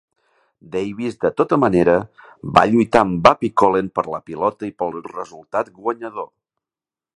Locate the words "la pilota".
4.15-4.69